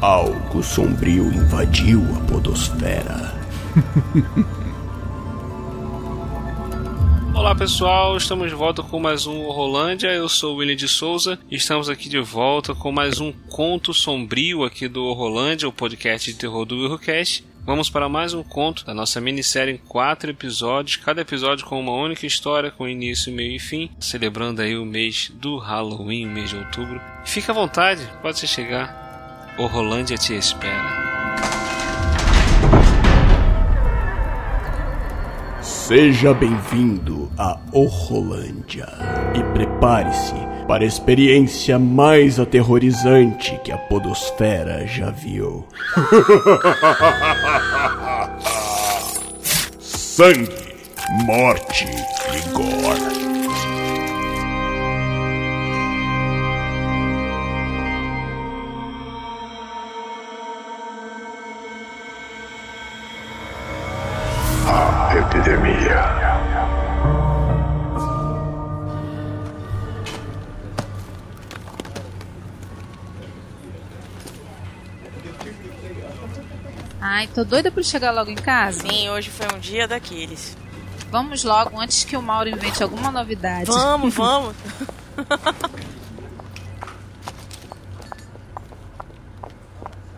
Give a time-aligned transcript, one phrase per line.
[0.00, 3.34] Algo sombrio invadiu a podosfera.
[7.34, 10.14] Olá pessoal, estamos de volta com mais um Rolândia.
[10.14, 13.92] Eu sou o William de Souza e estamos aqui de volta com mais um conto
[13.92, 17.44] sombrio aqui do Rolândia, o podcast de terror do Willcast.
[17.66, 21.92] Vamos para mais um conto da nossa minissérie em quatro episódios, cada episódio com uma
[21.92, 26.50] única história, com início, meio e fim, celebrando aí o mês do Halloween, o mês
[26.50, 27.00] de outubro.
[27.24, 29.07] Fica à vontade, pode se chegar.
[29.58, 31.08] O Rolândia te espera.
[35.60, 38.86] Seja bem-vindo a Orrolândia
[39.34, 40.36] e prepare-se
[40.68, 45.66] para a experiência mais aterrorizante que a podosfera já viu.
[49.80, 50.76] Sangue,
[51.26, 53.37] morte e gore.
[77.10, 78.80] Ai, tô doida pra chegar logo em casa.
[78.80, 80.54] Sim, hoje foi um dia daqueles.
[81.10, 83.64] Vamos logo, antes que o Mauro invente alguma novidade.
[83.64, 84.54] Vamos, vamos.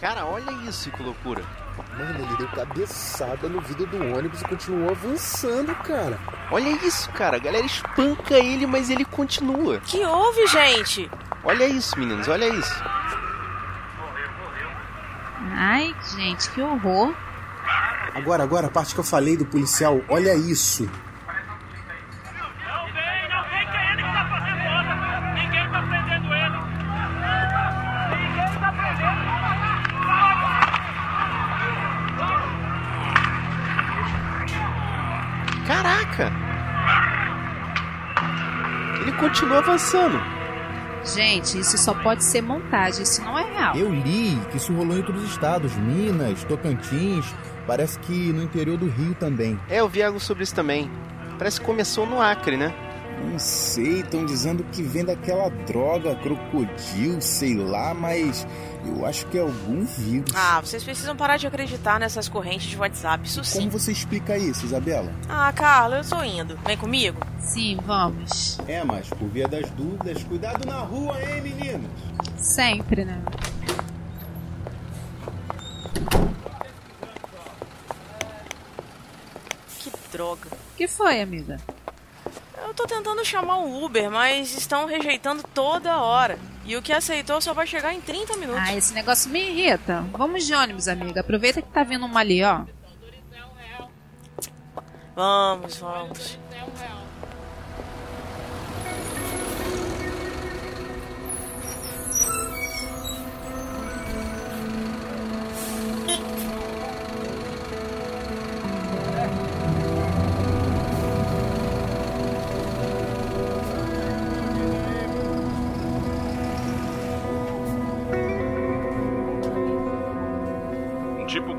[0.00, 1.44] Cara, olha isso, que loucura.
[1.96, 6.18] Mano, ele deu cabeçada no vidro do ônibus e continuou avançando, cara.
[6.50, 7.36] Olha isso, cara.
[7.36, 9.78] A galera espanca ele, mas ele continua.
[9.78, 11.08] que houve, gente?
[11.44, 12.82] Olha isso, meninos, olha isso.
[15.64, 17.14] Ai, gente, que horror.
[18.16, 20.82] Agora, agora, a parte que eu falei do policial, olha isso.
[20.82, 20.90] Não
[22.92, 25.20] vem, não vem que ele que fazendo obra.
[25.34, 26.58] Ninguém prendendo ele.
[28.10, 29.22] Ninguém prendendo.
[35.68, 36.32] Caraca!
[39.00, 40.41] Ele continua avançando.
[41.04, 43.76] Gente, isso só pode ser montagem, isso não é real.
[43.76, 47.26] Eu li que isso rolou em outros estados, Minas, Tocantins,
[47.66, 49.58] parece que no interior do Rio também.
[49.68, 50.90] É, eu vi algo sobre isso também.
[51.38, 52.72] Parece que começou no Acre, né?
[53.22, 58.46] Não sei, estão dizendo que vem daquela droga, crocodilo, sei lá, mas
[58.84, 60.34] eu acho que é algum vírus.
[60.34, 63.60] Ah, vocês precisam parar de acreditar nessas correntes de WhatsApp, isso sim.
[63.60, 65.12] Como você explica isso, Isabela?
[65.28, 66.58] Ah, Carla, eu tô indo.
[66.66, 67.18] Vem comigo?
[67.38, 68.58] Sim, vamos.
[68.66, 71.90] É, mas por via das dúvidas, cuidado na rua, hein, meninos?
[72.36, 73.22] Sempre, né?
[79.78, 80.48] Que droga.
[80.48, 81.58] O que foi, amiga?
[82.72, 86.38] Eu tô tentando chamar um Uber, mas estão rejeitando toda hora.
[86.64, 88.62] E o que aceitou só vai chegar em 30 minutos.
[88.66, 90.02] Ah, esse negócio me irrita.
[90.12, 91.20] Vamos de ônibus, amiga.
[91.20, 92.64] Aproveita que tá vindo uma ali, ó.
[95.14, 96.38] Vamos, vamos.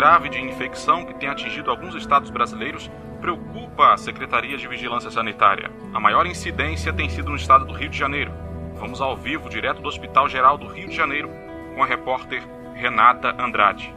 [0.00, 2.90] Grave de infecção que tem atingido alguns estados brasileiros
[3.20, 5.70] preocupa a Secretaria de Vigilância Sanitária.
[5.92, 8.32] A maior incidência tem sido no estado do Rio de Janeiro.
[8.76, 11.28] Vamos ao vivo, direto do Hospital Geral do Rio de Janeiro,
[11.74, 12.42] com a repórter
[12.74, 13.94] Renata Andrade.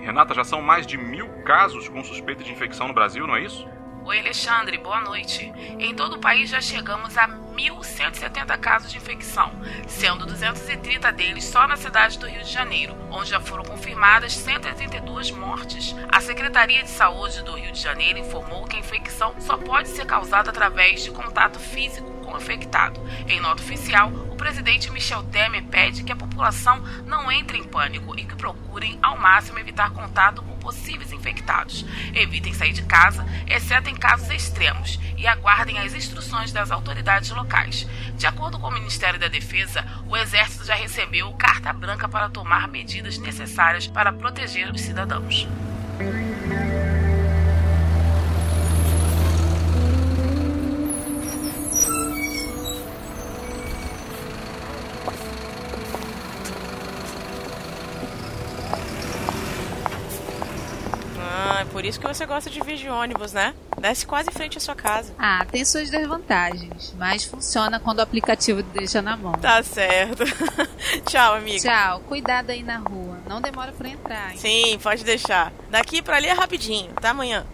[0.00, 3.42] Renata, já são mais de mil casos com suspeita de infecção no Brasil, não é
[3.42, 3.68] isso?
[4.02, 5.52] Oi, Alexandre, boa noite.
[5.78, 9.52] Em todo o país já chegamos a 1.170 casos de infecção,
[9.86, 15.30] sendo 230 deles só na cidade do Rio de Janeiro, onde já foram confirmadas 182
[15.30, 15.94] mortes.
[16.10, 20.06] A Secretaria de Saúde do Rio de Janeiro informou que a infecção só pode ser
[20.06, 23.00] causada através de contato físico com o infectado.
[23.28, 28.18] Em nota oficial, o presidente Michel Temer pede que a população não entre em pânico
[28.18, 31.86] e que procurem ao máximo evitar contato com possíveis infectados.
[32.12, 37.86] Evitem sair de casa, exceto em casos extremos, e aguardem as instruções das autoridades locais.
[38.16, 42.66] De acordo com o Ministério da Defesa, o Exército já recebeu carta branca para tomar
[42.66, 45.46] medidas necessárias para proteger os cidadãos.
[61.84, 63.54] Por isso que você gosta de vir de ônibus, né?
[63.78, 65.12] Desce quase em frente à sua casa.
[65.18, 69.32] Ah, tem suas desvantagens, mas funciona quando o aplicativo deixa na mão.
[69.32, 70.24] Tá certo.
[71.04, 71.60] Tchau, amigo.
[71.60, 73.18] Tchau, cuidado aí na rua.
[73.28, 74.38] Não demora pra entrar, hein?
[74.38, 75.52] Sim, pode deixar.
[75.68, 76.90] Daqui pra ali é rapidinho.
[76.96, 77.44] Até amanhã.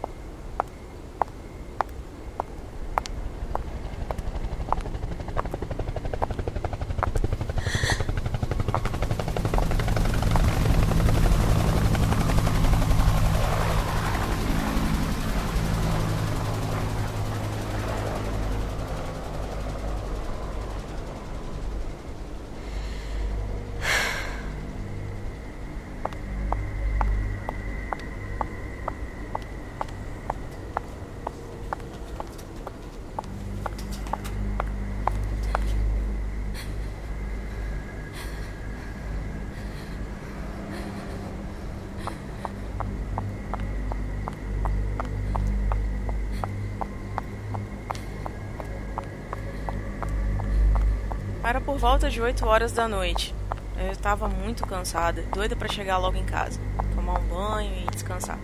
[51.51, 53.35] Era por volta de 8 horas da noite.
[53.77, 56.61] Eu estava muito cansada, doida para chegar logo em casa,
[56.95, 58.39] tomar um banho e descansar.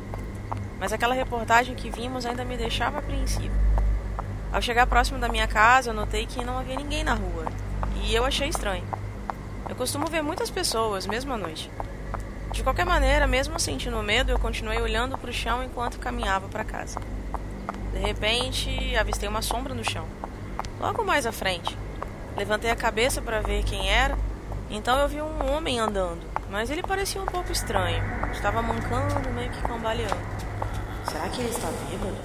[0.81, 3.55] Mas aquela reportagem que vimos ainda me deixava apreensiva.
[4.53, 7.45] Ao chegar próximo da minha casa, eu notei que não havia ninguém na rua,
[8.03, 8.83] e eu achei estranho.
[9.69, 11.71] Eu costumo ver muitas pessoas, mesmo à noite.
[12.51, 16.65] De qualquer maneira, mesmo sentindo medo, eu continuei olhando para o chão enquanto caminhava para
[16.65, 17.01] casa.
[17.93, 20.09] De repente, avistei uma sombra no chão,
[20.81, 21.86] logo mais à frente.
[22.37, 24.17] Levantei a cabeça para ver quem era.
[24.69, 28.03] Então eu vi um homem andando, mas ele parecia um pouco estranho.
[28.33, 30.17] Estava mancando, meio que cambaleando.
[31.09, 32.17] Será que ele está bêbado?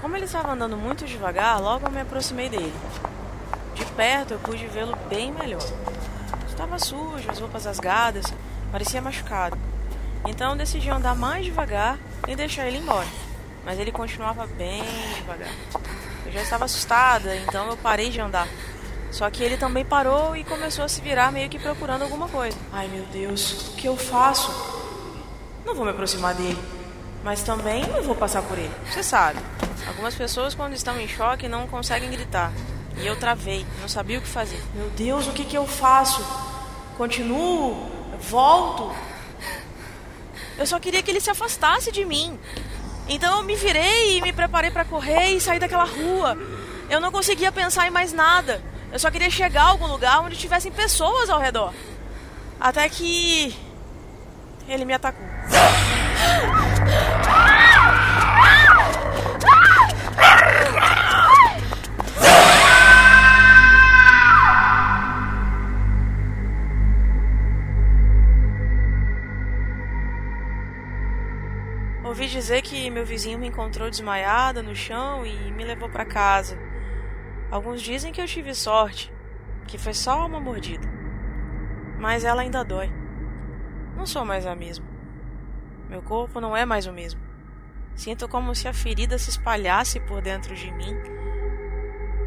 [0.00, 2.74] Como ele estava andando muito devagar, logo eu me aproximei dele.
[3.74, 5.62] De perto eu pude vê-lo bem melhor.
[6.48, 8.26] Estava sujo, as roupas rasgadas,
[8.70, 9.56] parecia machucado.
[10.26, 13.06] Então decidi andar mais devagar e deixar ele embora.
[13.64, 14.82] Mas ele continuava bem
[15.16, 15.48] devagar.
[16.26, 18.48] Eu já estava assustada, então eu parei de andar.
[19.12, 22.56] Só que ele também parou e começou a se virar meio que procurando alguma coisa.
[22.72, 24.50] Ai meu Deus, o que eu faço?
[25.66, 26.58] Não vou me aproximar dele,
[27.22, 28.72] mas também não vou passar por ele.
[28.90, 29.38] Você sabe,
[29.86, 32.52] algumas pessoas quando estão em choque não conseguem gritar.
[32.96, 34.60] E eu travei, não sabia o que fazer.
[34.74, 36.24] Meu Deus, o que, que eu faço?
[36.96, 37.90] Continuo?
[38.18, 38.94] Volto?
[40.56, 42.38] Eu só queria que ele se afastasse de mim.
[43.08, 46.38] Então eu me virei e me preparei para correr e sair daquela rua.
[46.88, 48.71] Eu não conseguia pensar em mais nada.
[48.92, 51.72] Eu só queria chegar a algum lugar onde tivessem pessoas ao redor.
[52.60, 53.56] Até que.
[54.68, 55.26] Ele me atacou.
[72.04, 76.71] Ouvi dizer que meu vizinho me encontrou desmaiada no chão e me levou para casa.
[77.52, 79.12] Alguns dizem que eu tive sorte,
[79.68, 80.88] que foi só uma mordida.
[81.98, 82.90] Mas ela ainda dói.
[83.94, 84.86] Não sou mais a mesma.
[85.86, 87.20] Meu corpo não é mais o mesmo.
[87.94, 90.96] Sinto como se a ferida se espalhasse por dentro de mim.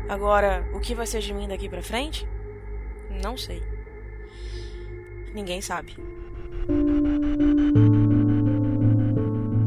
[0.08, 2.30] Agora, o que vai ser de mim daqui para frente?
[3.24, 3.64] Não sei.
[5.34, 5.98] Ninguém sabe.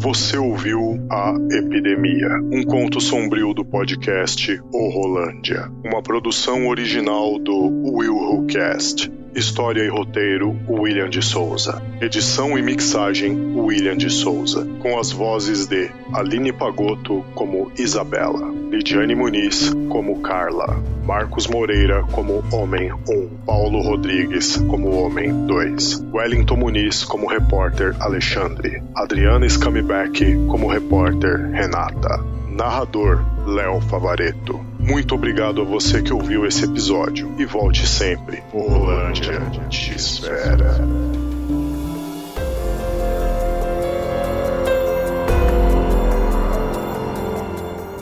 [0.00, 7.68] Você ouviu A Epidemia, um conto sombrio do podcast O Rolândia, uma produção original do
[7.96, 9.17] Will Who Cast.
[9.38, 11.80] História e roteiro, William de Souza.
[12.00, 14.66] Edição e mixagem, William de Souza.
[14.80, 22.42] Com as vozes de Aline Pagotto como Isabela, Lidiane Muniz como Carla, Marcos Moreira como
[22.50, 30.66] Homem 1, Paulo Rodrigues como Homem 2, Wellington Muniz como repórter Alexandre, Adriana Scamibeck como
[30.66, 34.67] repórter Renata, narrador Léo Favareto.
[34.88, 38.42] Muito obrigado a você que ouviu esse episódio e volte sempre.
[38.54, 40.80] O Rolândia te espera.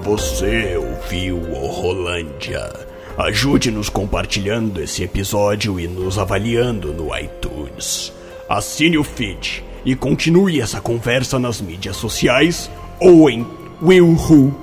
[0.01, 2.73] Você ouviu o Rolândia.
[3.19, 8.13] Ajude-nos compartilhando esse episódio e nos avaliando no iTunes.
[8.49, 13.45] Assine o feed e continue essa conversa nas mídias sociais ou em
[13.83, 14.57] willwho.com.br.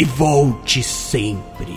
[0.00, 1.76] E volte sempre.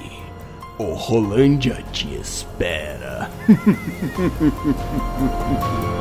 [0.77, 3.31] O Rolândia te espera.